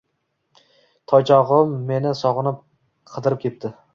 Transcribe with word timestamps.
Toychog‘im 1.11 1.77
meni 1.91 2.15
sog‘inib 2.21 2.59
qidirib 3.13 3.45
kepti 3.47 3.75